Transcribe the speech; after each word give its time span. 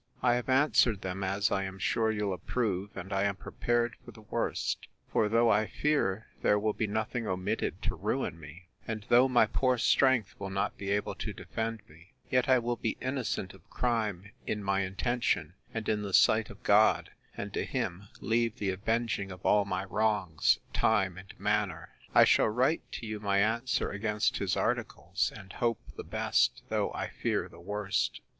I 0.23 0.33
have 0.33 0.49
answered 0.49 1.01
them, 1.01 1.23
as 1.23 1.51
I 1.51 1.63
am 1.63 1.77
sure 1.77 2.09
you'll 2.11 2.33
approve; 2.33 2.97
and 2.97 3.13
I 3.13 3.21
am 3.25 3.35
prepared 3.35 3.93
for 4.03 4.09
the 4.09 4.23
worst: 4.23 4.87
For 5.11 5.29
though 5.29 5.51
I 5.51 5.67
fear 5.67 6.25
there 6.41 6.57
will 6.57 6.73
be 6.73 6.87
nothing 6.87 7.27
omitted 7.27 7.83
to 7.83 7.93
ruin 7.93 8.39
me, 8.39 8.69
and 8.87 9.05
though 9.09 9.27
my 9.27 9.45
poor 9.45 9.77
strength 9.77 10.33
will 10.39 10.49
not 10.49 10.75
be 10.75 10.89
able 10.89 11.13
to 11.13 11.33
defend 11.33 11.83
me, 11.87 12.13
yet 12.31 12.49
I 12.49 12.57
will 12.57 12.77
be 12.77 12.97
innocent 12.99 13.53
of 13.53 13.69
crime 13.69 14.31
in 14.47 14.63
my 14.63 14.79
intention, 14.79 15.53
and 15.71 15.87
in 15.87 16.01
the 16.01 16.15
sight 16.15 16.49
of 16.49 16.63
God; 16.63 17.11
and 17.37 17.53
to 17.53 17.63
him 17.63 18.07
leave 18.21 18.55
the 18.57 18.71
avenging 18.71 19.31
of 19.31 19.45
all 19.45 19.65
my 19.65 19.83
wrongs, 19.83 20.57
time 20.73 21.15
and 21.19 21.39
manner. 21.39 21.89
I 22.15 22.23
shall 22.23 22.49
write 22.49 22.91
to 22.93 23.05
you 23.05 23.19
my 23.19 23.37
answer 23.37 23.91
against 23.91 24.37
his 24.37 24.57
articles; 24.57 25.31
and 25.35 25.53
hope 25.53 25.79
the 25.95 26.03
best, 26.03 26.63
though 26.69 26.91
I 26.91 27.09
fear 27.11 27.47
the 27.47 27.59
worst. 27.61 28.19